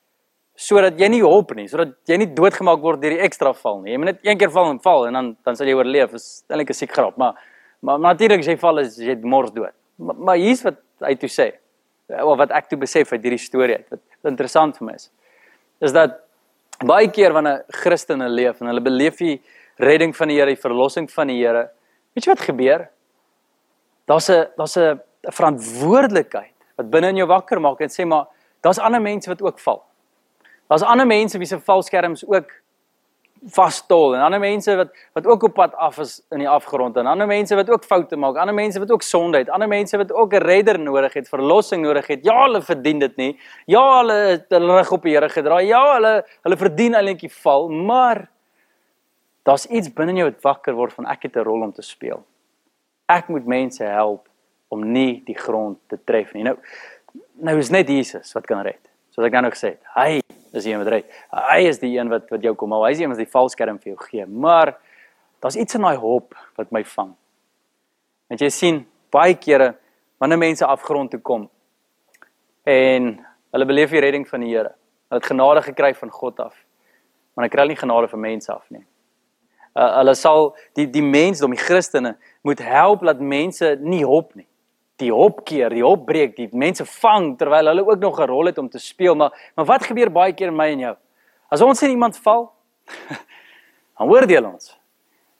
[0.54, 3.90] sodat jy nie hop nie, sodat jy nie doodgemaak word deur die ekstra val nie.
[3.92, 6.12] Jy moet net een keer val en val en dan dan sal jy oorleef.
[6.14, 7.34] Dit is eintlik 'n siek grap, maar
[7.84, 9.74] maar, natuurlik as jy val is jy mors dood.
[9.96, 11.52] Maar, maar hier's wat hy toe sê.
[12.08, 13.86] Of wat ek toe besef uit hierdie storie uit.
[13.90, 15.10] Wat, interessant vir my is.
[15.80, 16.20] Is dat
[16.84, 19.42] baie keer wanneer Christene leef en hulle beleef die
[19.76, 21.68] redding van die Here, die verlossing van die Here,
[22.14, 22.88] weet jy wat gebeur?
[24.06, 28.26] Daar's 'n daar's 'n verantwoordelikheid wat binne in jou wakker maak en sê maar
[28.60, 29.82] daar's ander mense wat ook val.
[30.68, 32.50] Daar's ander mense wie se valskerms ook
[33.52, 37.06] vasstol en ander mense wat wat ook op pad af is in die afgrond en
[37.06, 40.12] ander mense wat ook foute maak, ander mense wat ook sonde het, ander mense wat
[40.12, 42.24] ook 'n redder nodig het, verlossing nodig het.
[42.24, 43.40] Ja, hulle verdien dit nie.
[43.66, 45.66] Ja, hulle hulle rug op die Here gedraai.
[45.66, 48.28] Ja, hulle hulle verdien eintlik die val, maar
[49.42, 52.24] daar's iets binne jou wat wakker word van ek het 'n rol om te speel.
[53.10, 54.28] Ek moet mense help
[54.72, 56.44] om nie die grond te tref nie.
[56.46, 56.56] Nou
[57.44, 58.80] nou is net Jesus wat kan red.
[59.14, 60.20] Soos ek nou gesê het, hy
[60.54, 61.10] is die een wat red.
[61.34, 62.82] Hy is die een wat wat jou kom hou.
[62.86, 64.26] Hy is die een wat die valskerm vir jou gee.
[64.26, 64.74] Maar
[65.42, 67.12] daar's iets in daai hoop wat my vang.
[68.30, 68.80] Want jy sien
[69.14, 69.74] baie kere
[70.22, 71.48] wanneer mense afgrond toe kom
[72.64, 73.12] en
[73.52, 74.72] hulle beleef die redding van die Here.
[75.10, 76.56] Hulle het genade gekry van God af.
[77.34, 78.86] Maar hulle kry nie genade van mense af nie
[79.74, 84.46] uh, hulle sal die die mensdom, die Christene moet help dat mense nie hop nie.
[85.02, 88.46] Die hop keer, die hop breek, die mense vang terwyl hulle ook nog 'n rol
[88.46, 90.96] het om te speel, maar maar wat gebeur baie keer in my en jou?
[91.50, 92.52] As ons sien iemand val,
[93.98, 94.78] dan oordeel ons.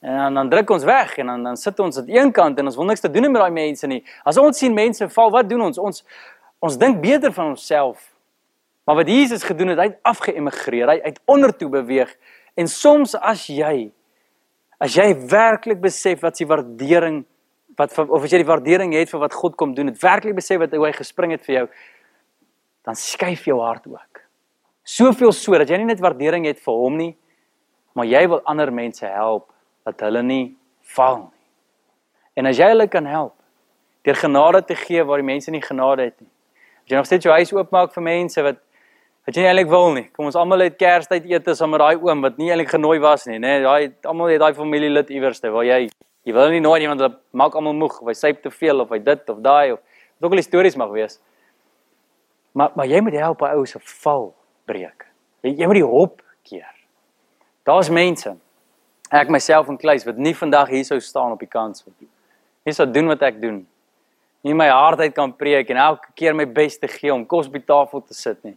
[0.01, 2.65] En dan, dan druk ons weg en dan dan sit ons aan een kant en
[2.65, 4.05] ons wil niks te doen met daai mense nie.
[4.25, 5.79] As ons sien mense val, wat doen ons?
[5.79, 6.05] Ons
[6.59, 8.13] ons dink beter van onsself.
[8.85, 12.17] Maar wat Jesus gedoen het, hy het afgeëmigreer, hy het ondertoe beweeg.
[12.55, 13.93] En soms as jy
[14.83, 17.25] As jy werklik besef wat se waardering
[17.79, 20.61] wat of as jy die waardering het vir wat God kom doen, het werklik besef
[20.63, 21.65] wat hy gespring het vir jou,
[22.87, 24.23] dan skuif jou hart ook.
[24.85, 27.15] Soveel so dat jy nie net waardering het vir hom nie,
[27.95, 29.49] maar jy wil ander mense help
[29.87, 30.45] dat hulle nie
[30.95, 31.41] val nie.
[32.37, 33.35] En as jy hulle kan help
[34.05, 36.31] deur genade te gee waar die mense nie genade het nie.
[36.85, 38.61] As jy nog steeds jou huis oopmaak vir mense wat
[39.25, 40.05] wat jy eintlik wil nie.
[40.13, 43.25] Kom ons almal het Kerstyd eet saam met daai oom wat nie eintlik genooi was
[43.29, 43.57] nie, nê?
[43.57, 45.87] Nee, daai almal het daai familielid iewerste waar jy
[46.25, 48.93] jy wil nie nooi iemand wat maak almal moeg of hy syp te veel of
[48.93, 51.19] hy dit of daai of wat ook al die stories mag wees.
[52.53, 54.35] Maar maar jy moet help 'n ou se val
[54.67, 55.07] breek.
[55.43, 56.75] Jy, jy moet die hop keer.
[57.65, 58.37] Daar's mense.
[59.11, 62.09] Ek myself en Kleis wat nie vandag hier sou staan op die kans nie.
[62.65, 63.67] Nie sou doen wat ek doen.
[64.43, 67.47] Nie my hart uit kan preek en elke keer my bes te gee om kos
[67.47, 68.57] op die tafel te sit nie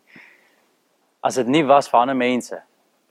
[1.27, 2.57] as dit nie was vir ander mense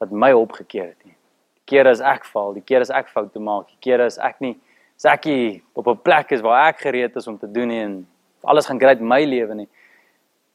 [0.00, 1.14] wat my opgekeer het nie.
[1.60, 4.40] Die kere as ek val, die kere as ek foute maak, die kere as ek
[4.44, 4.56] nie
[4.96, 8.06] as ek nie op 'n plek is waar ek gereed is om te doen en
[8.44, 9.68] alles gaan in my lewe nie.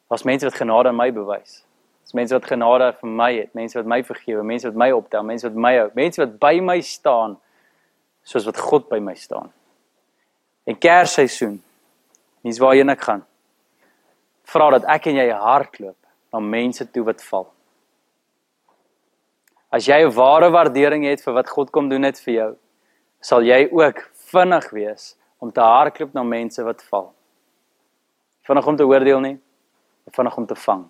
[0.09, 1.63] Was mense wat genade aan my bewys.
[2.03, 5.23] Dis mense wat genade vir my het, mense wat my vergewe, mense wat my optel,
[5.23, 7.37] mense wat my hou, mense wat by my staan
[8.23, 9.51] soos wat God by my staan.
[10.65, 11.61] En Kersseisoen,
[12.41, 13.25] dis waarheen ek gaan.
[14.43, 16.00] Vra dat ek en jy hardloop
[16.33, 17.47] na mense toe wat val.
[19.71, 22.57] As jy 'n ware waardering het vir wat God kom doen het vir jou,
[23.21, 27.13] sal jy ook vinnig wees om te hardloop na mense wat val.
[28.43, 29.39] Vinnig om te oordeel nie,
[30.11, 30.89] vinnig om te vang.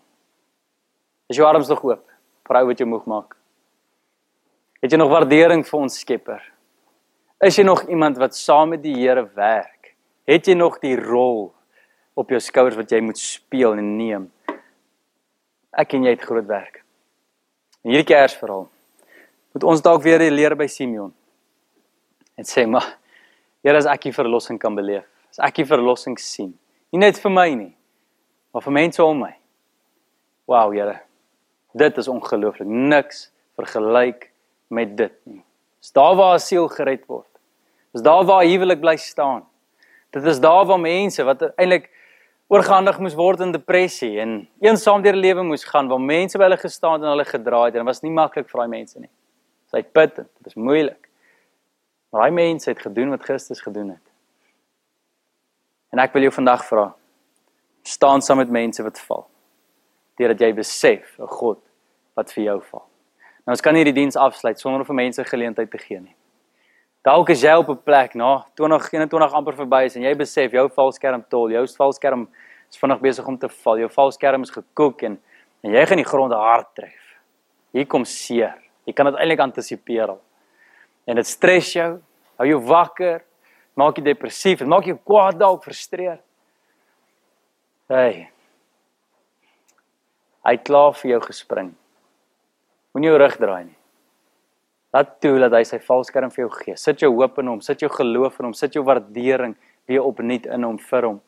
[1.29, 2.03] Is jou arms nog oop?
[2.43, 3.35] Vrou wat jy moeg maak.
[4.81, 6.41] Het jy nog waardering vir ons Skepper?
[7.41, 9.95] Is jy nog iemand wat saam met die Here werk?
[10.27, 11.53] Het jy nog die rol
[12.13, 14.31] op jou skouers wat jy moet speel en neem?
[15.71, 16.81] Ek en jy het groot werk.
[17.81, 18.67] En hierdie Kersverhaal
[19.51, 21.13] moet ons dalk weer leer by Simeon.
[22.37, 22.97] En sê maar
[23.61, 26.55] Here as ek die verlossing kan beleef, as ek die verlossing sien,
[26.89, 27.75] nie net vir my nie,
[28.49, 29.35] maar vir mense om my.
[30.49, 30.95] Wow, Here.
[31.77, 32.65] Dit is ongelooflik.
[32.65, 33.27] Niks
[33.59, 34.31] vergelyk
[34.73, 35.43] met dit nie.
[35.77, 37.29] Dis daar waar 'n siel gered word.
[37.93, 39.45] Dis daar waar huwelik bly staan.
[40.11, 41.89] Dit is daar waar mense wat eintlik
[42.51, 46.59] oorgehandig moes word in depressie en eensaam deur lewe moes gaan waar mense by hulle
[46.59, 49.07] gestaan en hulle gedraai het en dit was nie maklik vir daai mense nie.
[49.07, 51.07] Dit is uitputtend, dit is moeilik.
[52.11, 54.03] Maar daai mense het gedoen wat Christus gedoen het.
[55.95, 56.89] En ek wil jou vandag vra,
[57.87, 59.25] staan saam met mense wat val.
[60.19, 61.59] Deurdat jy besef 'n God
[62.19, 62.85] wat vir jou val.
[63.47, 66.15] Nou ons kan nie die diens afsluit sonder om vir mense geleentheid te gee nie.
[67.01, 70.51] Dalk is jy op 'n plek na nou, 2021 amper verby is en jy besef
[70.51, 72.27] jou valskerm tol, jou valskerm
[72.69, 73.77] is vinnig besig om te val.
[73.77, 75.19] Jou valskerm is gekook en
[75.63, 77.17] en jy gaan die grond hard tref.
[77.73, 78.55] Hier kom seer.
[78.85, 80.21] Jy kan dit eintlik antisipeer al.
[81.05, 82.01] En dit stres jou,
[82.37, 83.21] hou jou wakker,
[83.77, 86.19] maak jou depressief, dit maak jou kwaad dalk frustreer.
[87.89, 88.31] Hey.
[90.41, 91.75] Hy het klaar vir jou gespring.
[92.93, 93.80] Moenie jou rug draai nie.
[94.91, 96.77] Laat toe dat hy sy valskerm vir jou gee.
[96.79, 99.55] Sit jou hoop in hom, sit jou geloof in hom, sit jou waardering
[99.87, 101.21] weer opnuut in hom vir hom.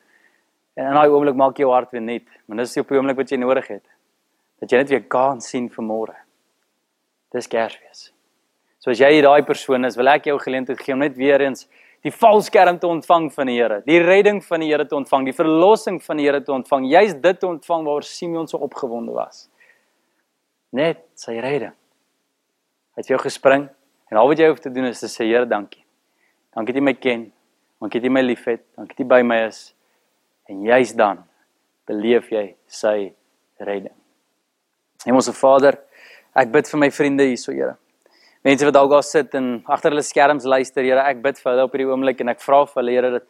[0.76, 2.26] En in daai oomblik maak jou hart weer nuut.
[2.48, 3.86] Maar dis die oomblik wat jy nodig het.
[4.60, 6.18] Dat jy net weer kan sien vir môre.
[7.34, 8.10] Dis Kersfees.
[8.84, 11.68] So as jy daai persoon is, wil ek jou geleentheid gee om net weer eens
[12.04, 15.36] die valskerm te ontvang van die Here, die redding van die Here te ontvang, die
[15.38, 16.90] verlossing van die Here te ontvang.
[16.92, 19.46] Jy's dit te ontvang waaroor Simeon so opgewonde was.
[20.76, 21.78] Net sy redding.
[22.94, 23.68] Hy het jou gespring
[24.12, 25.82] en al wat jy hoef te doen is te sê Here, dankie.
[26.54, 27.24] Dankie dat jy my ken.
[27.82, 28.62] Dankie dat jy my liefhet.
[28.78, 29.62] Dankie dat jy by my is.
[30.50, 31.24] En jy's dan
[31.90, 33.14] beleef jy sy
[33.60, 33.96] redding.
[35.08, 35.80] Hemelse Vader,
[36.38, 37.74] ek bid vir my vriende hier so, Here.
[38.44, 41.66] Mense wat dalk daar sit en agter hulle skerms luister, Here, ek bid vir hulle
[41.66, 43.28] op hierdie oomblik en ek vra vir hulle, Here, dat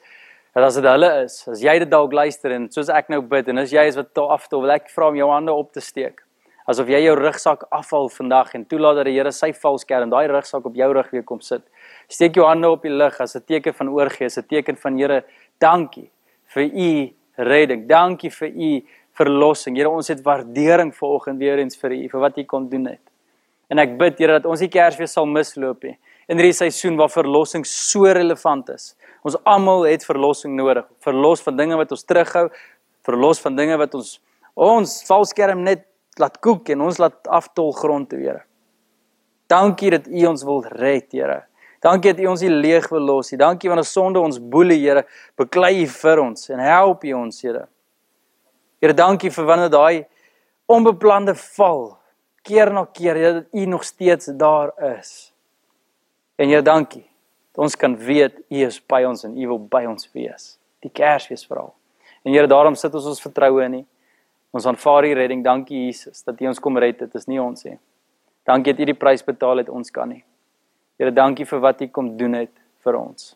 [0.54, 3.48] dat as dit hulle is, as jy dit dalk luister en soos ek nou bid
[3.50, 5.72] en as jy is wat toe af toe, wil ek vra om jou hande op
[5.74, 6.22] te steek.
[6.66, 10.66] Asof jy jou rugsak afval vandag en toelaat dat die Here sy valskerm, daai rugsak
[10.66, 11.66] op jou rug weer kom sit.
[12.08, 14.98] Steek jou hande op die lug as 'n teken van oorgee, as 'n teken van
[14.98, 15.24] Here,
[15.60, 16.10] dankie
[16.54, 17.88] vir u redding.
[17.88, 18.84] Dankie vir u
[19.18, 19.78] verlossing.
[19.78, 23.02] Here, ons het waardering vanoggend weer eens vir u vir wat u kon doen het.
[23.70, 25.98] En ek bid Here dat ons die Kersfees sal misloop nie.
[26.28, 28.96] In hierdie seisoen waar verlossing so relevant is.
[29.24, 30.86] Ons almal het verlossing nodig.
[31.04, 32.50] Verlos van dinge wat ons terughou,
[33.04, 34.20] verlos van dinge wat ons
[34.54, 35.88] ons valskerm net
[36.20, 38.44] laat koek en ons laat aftol grond toe, Here.
[39.52, 41.44] Dankie dat U ons wil red, Here.
[41.84, 43.40] Dankie dat U ons nie leeg wil los nie.
[43.42, 45.06] Dankie want ons sonde ons boelie, Here,
[45.40, 47.66] beklei U vir ons en help U ons, Here.
[48.84, 50.06] Here, dankie vir wanneer daai
[50.72, 51.94] onbeplande val
[52.44, 55.32] keer na keer dat U nog steeds daar is.
[56.36, 57.06] En Here, dankie
[57.54, 60.58] dat ons kan weet U is by ons en U wil by ons wees.
[60.84, 61.74] Die Kersfees verhaal.
[62.24, 63.84] En Here, daarom sit ons ons vertroue in U.
[64.54, 65.42] Ons aanvaar die redding.
[65.44, 67.00] Dankie Jesus dat U ons kom red.
[67.02, 67.80] Dit is nie ons nie.
[68.46, 70.22] Dankie dat U die prys betaal het ons kan nie.
[71.02, 72.54] Here, dankie vir wat U kom doen het
[72.86, 73.34] vir ons.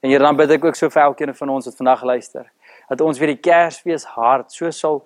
[0.00, 2.48] En Here, dan bid ek ook so vir elkeen van ons wat vandag luister,
[2.88, 5.02] dat ons weer die Kersfees hart so sal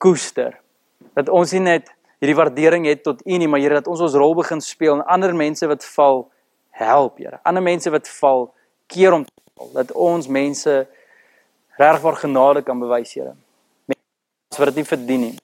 [0.00, 0.56] koester.
[1.14, 4.16] Dat ons nie net hierdie waardering het tot U nie, maar Here dat ons ons
[4.16, 6.24] rol begin speel en ander mense wat val
[6.80, 7.42] help, Here.
[7.44, 8.48] Ander mense wat val
[8.88, 9.74] keer om te val.
[9.76, 10.84] Dat ons mense
[11.76, 13.36] regwaar genade kan bewys, Here.
[14.54, 15.36] Mense wat dit nie verdien nie.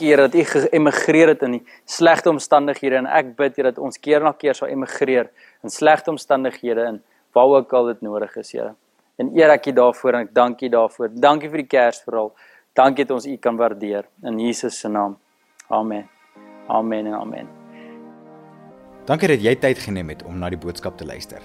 [0.00, 4.00] Here dat U geëmigreer het in die slegte omstandighede en ek bid Here dat ons
[4.00, 5.28] keer na keer sal emigreer
[5.60, 7.02] in slegte omstandighede en
[7.36, 8.72] waar ook al dit nodig is, Here.
[9.20, 11.12] En eer ek U daarvoor en ek dank U daarvoor.
[11.12, 12.32] Dankie vir die Kersverhaal.
[12.72, 15.20] Dankie dat ons U kan waardeer in Jesus se naam.
[15.68, 16.08] Amen.
[16.72, 17.56] Amen en amen.
[19.04, 21.44] Dankie dat jy tyd geneem het om na die boodskap te luister.